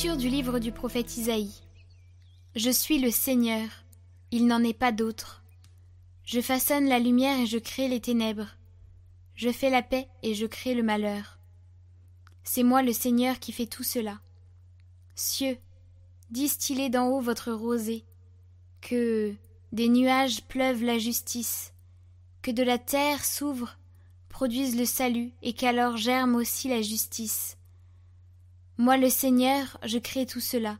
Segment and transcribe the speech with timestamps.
[0.00, 1.52] Du livre du prophète Isaïe.
[2.56, 3.68] Je suis le Seigneur,
[4.30, 5.44] il n'en est pas d'autre.
[6.24, 8.56] Je façonne la lumière et je crée les ténèbres.
[9.34, 11.38] Je fais la paix et je crée le malheur.
[12.44, 14.18] C'est moi le Seigneur qui fais tout cela.
[15.16, 15.58] Cieux,
[16.30, 18.06] distillez d'en haut votre rosée,
[18.80, 19.34] que
[19.72, 21.74] des nuages pleuvent la justice,
[22.40, 23.76] que de la terre s'ouvre,
[24.30, 27.58] produise le salut, et qu'alors germe aussi la justice.
[28.80, 30.78] Moi le Seigneur, je crée tout cela.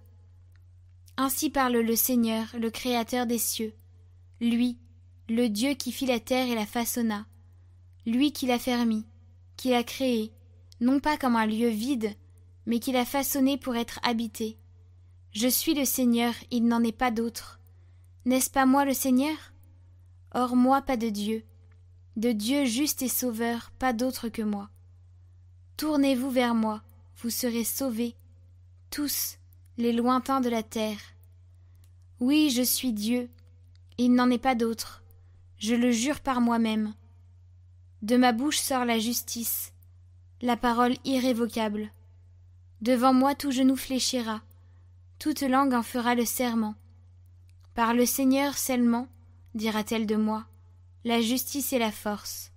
[1.18, 3.74] Ainsi parle le Seigneur, le Créateur des cieux,
[4.40, 4.78] lui,
[5.28, 7.26] le Dieu qui fit la terre et la façonna,
[8.06, 9.04] lui qui l'a fermie,
[9.58, 10.32] qui l'a créée,
[10.80, 12.14] non pas comme un lieu vide,
[12.64, 14.56] mais qui l'a façonné pour être habité.
[15.32, 17.60] Je suis le Seigneur, il n'en est pas d'autre.
[18.24, 19.36] N'est-ce pas moi le Seigneur?
[20.32, 21.44] Or moi pas de Dieu,
[22.16, 24.70] de Dieu juste et sauveur, pas d'autre que moi.
[25.76, 26.82] Tournez-vous vers moi,
[27.22, 28.16] vous serez sauvés,
[28.90, 29.38] tous
[29.76, 31.00] les lointains de la terre.
[32.18, 33.28] Oui, je suis Dieu,
[33.98, 35.02] il n'en est pas d'autre,
[35.58, 36.94] je le jure par moi-même.
[38.02, 39.72] De ma bouche sort la justice,
[40.40, 41.92] la parole irrévocable.
[42.80, 44.40] Devant moi tout genou fléchira,
[45.18, 46.74] toute langue en fera le serment.
[47.74, 49.06] Par le Seigneur seulement,
[49.54, 50.46] dira-t-elle de moi,
[51.04, 52.52] la justice et la force.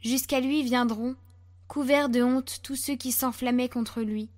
[0.00, 1.16] Jusqu'à lui viendront,
[1.70, 4.28] couverts de honte, tous ceux qui s'enflammaient contre lui.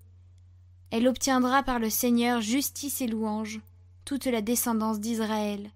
[0.91, 3.61] Elle obtiendra par le Seigneur justice et louange,
[4.05, 5.71] toute la descendance d'Israël.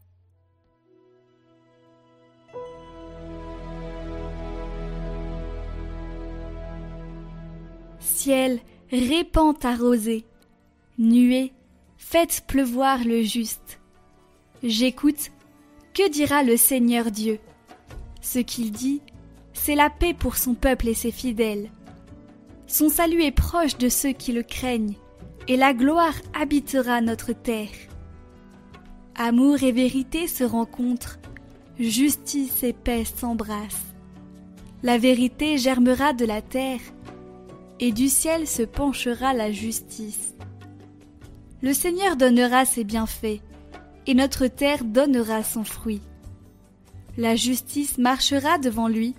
[8.01, 8.61] Ciel,
[8.91, 10.27] répands ta rosée.
[10.99, 11.55] Nuée,
[11.97, 13.81] faites pleuvoir le juste.
[14.63, 15.31] J'écoute,
[15.95, 17.39] que dira le Seigneur Dieu?
[18.21, 19.01] Ce qu'il dit,
[19.57, 21.71] c'est la paix pour son peuple et ses fidèles.
[22.67, 24.97] Son salut est proche de ceux qui le craignent,
[25.49, 27.69] et la gloire habitera notre terre.
[29.17, 31.19] Amour et vérité se rencontrent,
[31.79, 33.95] justice et paix s'embrassent.
[34.83, 36.81] La vérité germera de la terre,
[37.81, 40.35] et du ciel se penchera la justice.
[41.63, 43.41] Le Seigneur donnera ses bienfaits,
[44.07, 46.03] et notre terre donnera son fruit.
[47.17, 49.15] La justice marchera devant lui,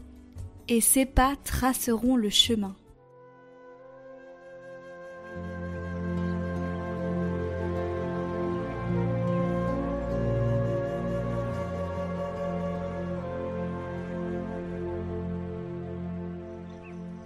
[0.67, 2.75] et ses pas traceront le chemin.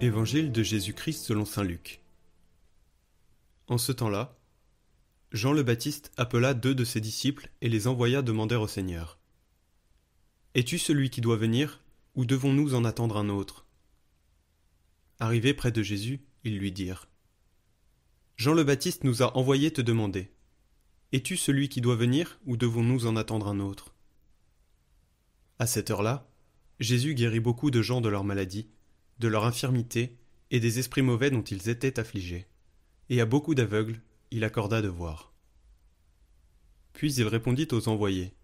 [0.00, 2.00] Évangile de Jésus-Christ selon saint Luc.
[3.68, 4.36] En ce temps-là,
[5.30, 9.18] Jean le Baptiste appela deux de ses disciples et les envoya demander au Seigneur.
[10.54, 11.80] Es-tu celui qui doit venir,
[12.14, 13.66] ou devons-nous en attendre un autre?
[15.18, 17.08] Arrivés près de Jésus, ils lui dirent.
[18.36, 20.32] Jean le Baptiste nous a envoyé te demander.
[21.12, 23.94] Es-tu celui qui doit venir, ou devons-nous en attendre un autre
[25.58, 26.28] À cette heure-là,
[26.80, 28.68] Jésus guérit beaucoup de gens de leur maladie,
[29.18, 30.18] de leur infirmité
[30.50, 32.46] et des esprits mauvais dont ils étaient affligés.
[33.08, 34.00] Et à beaucoup d'aveugles,
[34.30, 35.32] il accorda de voir.
[36.92, 38.34] Puis il répondit aux envoyés.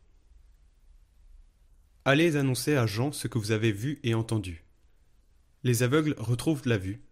[2.11, 4.65] Allez annoncer à Jean ce que vous avez vu et entendu.
[5.63, 7.03] Les aveugles retrouvent la vue,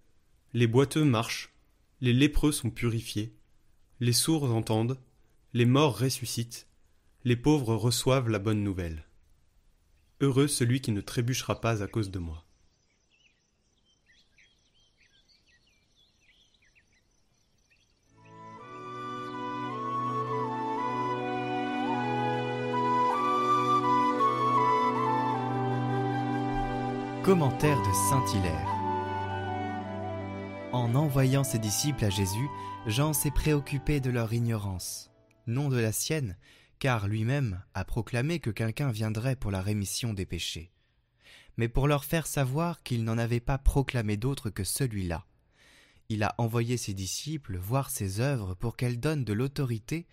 [0.54, 1.54] les boiteux marchent,
[2.00, 3.36] les lépreux sont purifiés,
[4.00, 4.98] les sourds entendent,
[5.52, 6.66] les morts ressuscitent,
[7.24, 9.04] les pauvres reçoivent la bonne nouvelle.
[10.22, 12.45] Heureux celui qui ne trébuchera pas à cause de moi.
[27.26, 28.68] Commentaire de Saint Hilaire.
[30.72, 32.48] En envoyant ses disciples à Jésus,
[32.86, 35.10] Jean s'est préoccupé de leur ignorance,
[35.48, 36.36] non de la sienne,
[36.78, 40.70] car lui-même a proclamé que quelqu'un viendrait pour la rémission des péchés,
[41.56, 45.26] mais pour leur faire savoir qu'il n'en avait pas proclamé d'autre que celui-là.
[46.08, 50.06] Il a envoyé ses disciples voir ses œuvres pour qu'elles donnent de l'autorité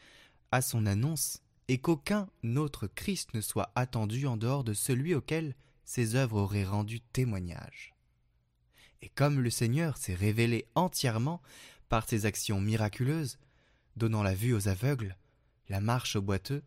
[0.52, 5.54] à son annonce et qu'aucun autre Christ ne soit attendu en dehors de celui auquel
[5.86, 7.94] ses œuvres auraient rendu témoignage.
[9.02, 11.42] Et comme le Seigneur s'est révélé entièrement
[11.90, 13.38] par ses actions miraculeuses,
[13.96, 15.18] donnant la vue aux aveugles,
[15.70, 16.64] la marche aux boiteux,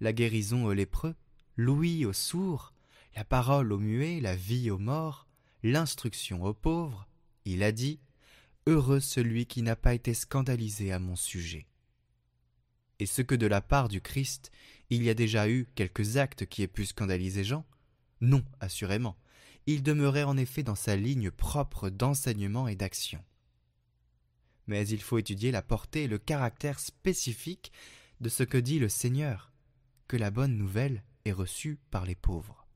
[0.00, 1.14] la guérison aux lépreux,
[1.56, 2.72] l'ouïe aux sourds,
[3.14, 5.26] la parole aux muets, la vie aux morts,
[5.62, 7.08] l'instruction aux pauvres,
[7.44, 8.00] il a dit
[8.66, 11.66] Heureux celui qui n'a pas été scandalisé à mon sujet.
[12.98, 14.50] Et ce que de la part du Christ,
[14.90, 17.64] il y a déjà eu quelques actes qui aient pu scandaliser Jean,
[18.20, 19.16] non, assurément.
[19.66, 23.22] Il demeurait en effet dans sa ligne propre d'enseignement et d'action.
[24.66, 27.72] mais il faut étudier la portée et le caractère spécifique
[28.20, 29.52] de ce que dit le Seigneur,
[30.08, 32.66] que la bonne nouvelle est reçue par les pauvres.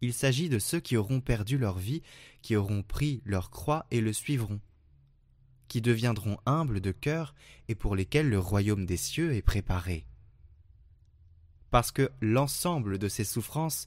[0.00, 2.02] Il s'agit de ceux qui auront perdu leur vie,
[2.42, 4.60] qui auront pris leur croix et le suivront,
[5.68, 7.34] qui deviendront humbles de cœur
[7.68, 10.06] et pour lesquels le royaume des cieux est préparé.
[11.72, 13.86] Parce que l'ensemble de ces souffrances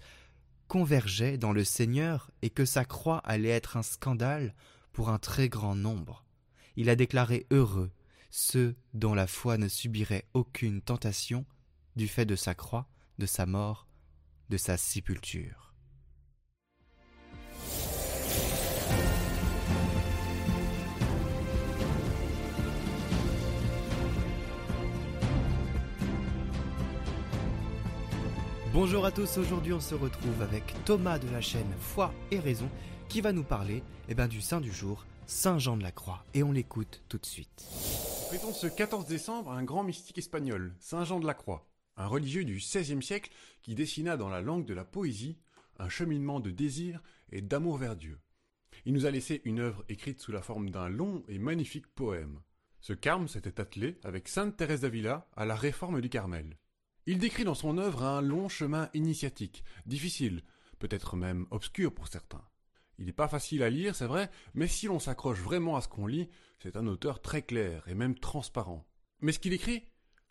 [0.68, 4.56] convergeait dans le Seigneur et que sa croix allait être un scandale
[4.92, 6.26] pour un très grand nombre.
[6.78, 7.92] Il a déclaré heureux
[8.32, 11.46] ceux dont la foi ne subirait aucune tentation
[11.96, 12.90] du fait de sa croix,
[13.20, 13.88] de sa mort,
[14.50, 15.75] de sa sépulture.
[28.75, 32.69] Bonjour à tous, aujourd'hui on se retrouve avec Thomas de la chaîne Foi et Raison
[33.07, 36.25] qui va nous parler eh ben, du saint du jour, Saint Jean de la Croix,
[36.33, 37.66] et on l'écoute tout de suite.
[38.30, 42.44] Fêtons ce 14 décembre un grand mystique espagnol, Saint Jean de la Croix, un religieux
[42.44, 43.31] du XVIe siècle
[43.62, 45.38] qui dessina dans la langue de la poésie
[45.80, 47.01] un cheminement de désir
[47.31, 48.19] et d'amour vers Dieu.
[48.83, 52.42] Il nous a laissé une œuvre écrite sous la forme d'un long et magnifique poème.
[52.81, 56.57] Ce carme s'était attelé avec Sainte Thérèse d'Avila à la réforme du Carmel.
[57.07, 60.42] Il décrit dans son œuvre un long chemin initiatique, difficile,
[60.80, 62.44] peut-être même obscur pour certains.
[62.98, 65.88] Il n'est pas facile à lire, c'est vrai, mais si l'on s'accroche vraiment à ce
[65.88, 66.30] qu'on lit,
[66.60, 68.88] c'est un auteur très clair et même transparent.
[69.22, 69.84] Mais ce qu'il écrit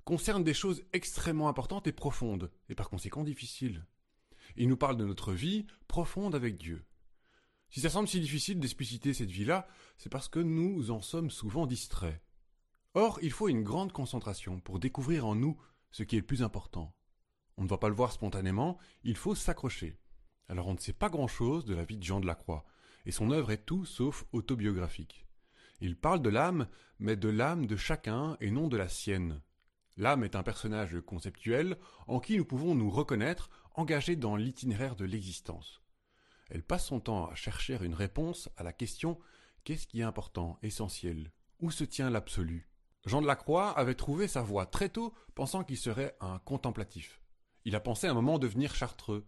[0.04, 3.86] concerne des choses extrêmement importantes et profondes, et par conséquent difficiles.
[4.56, 6.84] Il nous parle de notre vie profonde avec Dieu.
[7.70, 9.66] Si ça semble si difficile d'expliciter cette vie-là,
[9.96, 12.20] c'est parce que nous en sommes souvent distraits.
[12.94, 15.56] Or, il faut une grande concentration pour découvrir en nous
[15.94, 16.92] ce qui est le plus important.
[17.56, 19.96] On ne va pas le voir spontanément, il faut s'accrocher.
[20.48, 22.64] Alors on ne sait pas grand-chose de la vie de Jean de la Croix,
[23.06, 25.24] et son œuvre est tout sauf autobiographique.
[25.80, 26.66] Il parle de l'âme,
[26.98, 29.40] mais de l'âme de chacun et non de la sienne.
[29.96, 35.04] L'âme est un personnage conceptuel en qui nous pouvons nous reconnaître engagés dans l'itinéraire de
[35.04, 35.80] l'existence.
[36.50, 39.20] Elle passe son temps à chercher une réponse à la question
[39.62, 41.30] qu'est-ce qui est important, essentiel?
[41.60, 42.68] Où se tient l'absolu?
[43.06, 47.20] Jean de la Croix avait trouvé sa voie très tôt, pensant qu'il serait un contemplatif.
[47.64, 49.26] Il a pensé un moment devenir chartreux.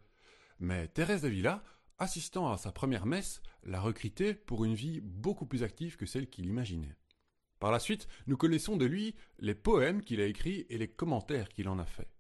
[0.59, 1.63] Mais Thérèse d'Avila,
[1.99, 6.29] assistant à sa première messe, l'a recruté pour une vie beaucoup plus active que celle
[6.29, 6.97] qu'il imaginait.
[7.59, 11.49] Par la suite, nous connaissons de lui les poèmes qu'il a écrits et les commentaires
[11.49, 12.11] qu'il en a faits.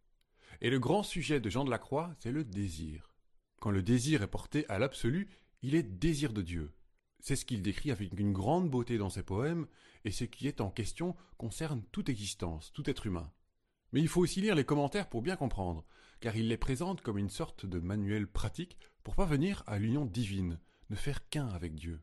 [0.60, 3.12] Et le grand sujet de Jean de la Croix, c'est le désir.
[3.60, 5.28] Quand le désir est porté à l'absolu,
[5.62, 6.72] il est désir de Dieu.
[7.20, 9.66] C'est ce qu'il décrit avec une grande beauté dans ses poèmes,
[10.04, 13.32] et ce qui est en question concerne toute existence, tout être humain.
[13.92, 15.84] Mais il faut aussi lire les commentaires pour bien comprendre,
[16.20, 20.60] car il les présente comme une sorte de manuel pratique pour parvenir à l'union divine,
[20.90, 22.00] ne faire qu'un avec Dieu.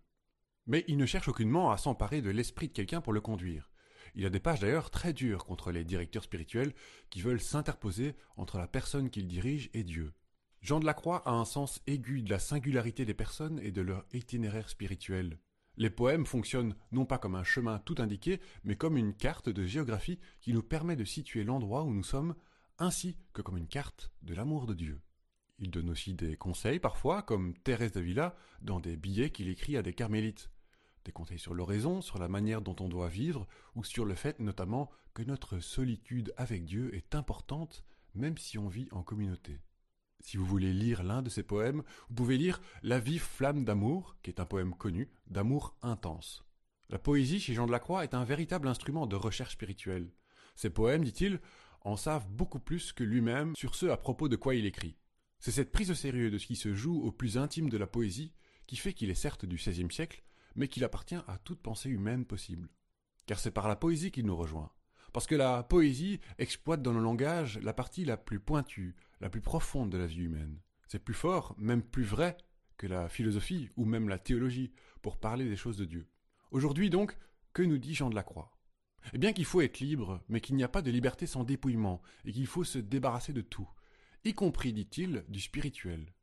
[0.66, 3.70] Mais il ne cherche aucunement à s'emparer de l'esprit de quelqu'un pour le conduire.
[4.16, 6.74] Il a des pages d'ailleurs très dures contre les directeurs spirituels
[7.10, 10.14] qui veulent s'interposer entre la personne qu'il dirige et Dieu.
[10.64, 13.82] Jean de la Croix a un sens aigu de la singularité des personnes et de
[13.82, 15.38] leur itinéraire spirituel.
[15.76, 19.66] Les poèmes fonctionnent non pas comme un chemin tout indiqué, mais comme une carte de
[19.66, 22.34] géographie qui nous permet de situer l'endroit où nous sommes,
[22.80, 25.02] ainsi que comme une carte de l'amour de Dieu.
[25.60, 29.82] Il donne aussi des conseils parfois, comme Thérèse d'Avila, dans des billets qu'il écrit à
[29.82, 30.50] des carmélites.
[31.04, 34.40] Des conseils sur l'oraison, sur la manière dont on doit vivre, ou sur le fait
[34.40, 37.84] notamment que notre solitude avec Dieu est importante,
[38.16, 39.60] même si on vit en communauté.
[40.24, 44.16] Si vous voulez lire l'un de ses poèmes, vous pouvez lire La vive flamme d'amour,
[44.24, 46.46] qui est un poème connu, d'amour intense.
[46.90, 50.14] La poésie chez Jean de la Croix est un véritable instrument de recherche spirituelle.
[50.56, 51.42] Ses poèmes, dit-il,
[51.82, 54.98] en savent beaucoup plus que lui-même sur ce à propos de quoi il écrit.
[55.40, 57.88] C'est cette prise au sérieux de ce qui se joue au plus intime de la
[57.88, 58.34] poésie
[58.66, 60.24] qui fait qu'il est certes du XVIe siècle,
[60.56, 62.70] mais qu'il appartient à toute pensée humaine possible.
[63.26, 64.72] Car c'est par la poésie qu'il nous rejoint.
[65.14, 69.42] Parce que la poésie exploite dans le langage la partie la plus pointue, la plus
[69.42, 70.60] profonde de la vie humaine.
[70.88, 72.36] C'est plus fort, même plus vrai,
[72.78, 76.08] que la philosophie ou même la théologie pour parler des choses de Dieu.
[76.50, 77.16] Aujourd'hui donc,
[77.54, 78.58] que nous dit Jean de la Croix?
[79.14, 82.02] Eh bien qu'il faut être libre, mais qu'il n'y a pas de liberté sans dépouillement,
[82.26, 83.70] et qu'il faut se débarrasser de tout,
[84.24, 86.14] y compris, dit-il, du spirituel.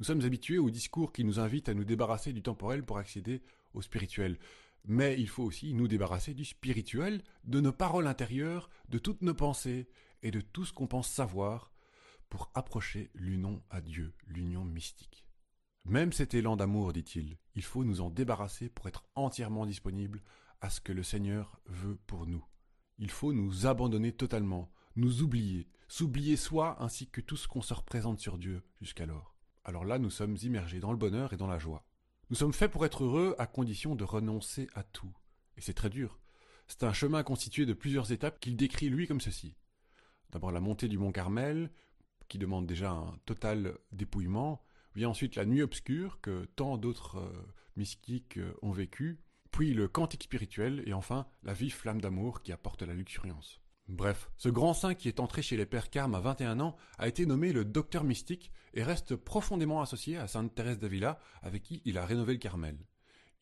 [0.00, 3.42] Nous sommes habitués au discours qui nous invite à nous débarrasser du temporel pour accéder
[3.74, 4.38] au spirituel
[4.84, 9.34] mais il faut aussi nous débarrasser du spirituel, de nos paroles intérieures, de toutes nos
[9.34, 9.88] pensées
[10.22, 11.72] et de tout ce qu'on pense savoir
[12.28, 15.26] pour approcher l'union à Dieu, l'union mystique.
[15.84, 20.22] Même cet élan d'amour, dit-il, il faut nous en débarrasser pour être entièrement disponible
[20.60, 22.44] à ce que le Seigneur veut pour nous.
[22.98, 27.74] Il faut nous abandonner totalement, nous oublier, s'oublier soi ainsi que tout ce qu'on se
[27.74, 29.34] représente sur Dieu jusqu'alors.
[29.64, 31.84] Alors là, nous sommes immergés dans le bonheur et dans la joie.
[32.32, 35.12] Nous sommes faits pour être heureux à condition de renoncer à tout.
[35.58, 36.18] Et c'est très dur.
[36.66, 39.54] C'est un chemin constitué de plusieurs étapes qu'il décrit lui comme ceci.
[40.30, 41.70] D'abord la montée du mont Carmel,
[42.28, 47.52] qui demande déjà un total dépouillement, vient ensuite la nuit obscure que tant d'autres euh,
[47.76, 49.20] mystiques euh, ont vécu,
[49.50, 53.61] puis le cantique spirituel, et enfin la vive flamme d'amour qui apporte la luxuriance.
[53.88, 57.08] Bref, ce grand saint qui est entré chez les pères Carmes à 21 ans a
[57.08, 61.82] été nommé le docteur mystique et reste profondément associé à sainte Thérèse d'Avila avec qui
[61.84, 62.78] il a rénové le Carmel.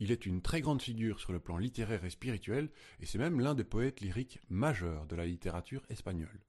[0.00, 2.70] Il est une très grande figure sur le plan littéraire et spirituel
[3.00, 6.40] et c'est même l'un des poètes lyriques majeurs de la littérature espagnole.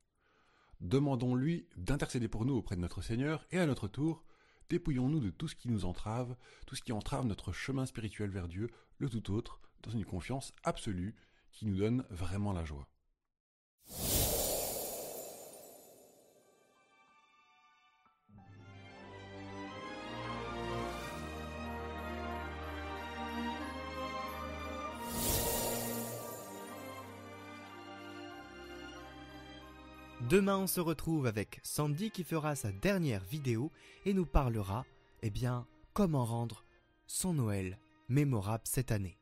[0.80, 4.24] Demandons-lui d'intercéder pour nous auprès de notre Seigneur et à notre tour,
[4.70, 8.48] dépouillons-nous de tout ce qui nous entrave, tout ce qui entrave notre chemin spirituel vers
[8.48, 11.14] Dieu, le tout autre, dans une confiance absolue
[11.52, 12.88] qui nous donne vraiment la joie.
[30.32, 33.70] Demain, on se retrouve avec Sandy qui fera sa dernière vidéo
[34.06, 34.86] et nous parlera,
[35.24, 36.64] eh bien, comment rendre
[37.06, 39.18] son Noël mémorable cette année.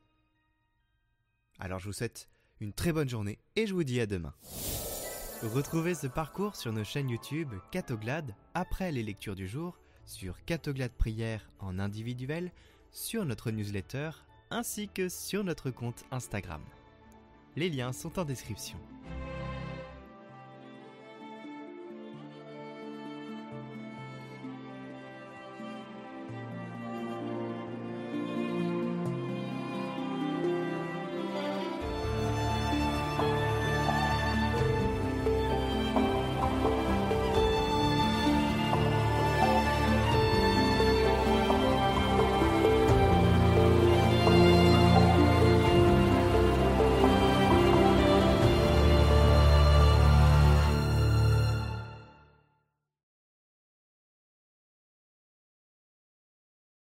[1.58, 2.28] Alors je vous souhaite
[2.60, 4.34] une très bonne journée et je vous dis à demain.
[5.42, 10.92] Retrouvez ce parcours sur nos chaînes YouTube Catoglade après les lectures du jour, sur Catoglade
[10.92, 12.52] Prière en individuel,
[12.92, 14.10] sur notre newsletter
[14.50, 16.62] ainsi que sur notre compte Instagram.
[17.56, 18.78] Les liens sont en description.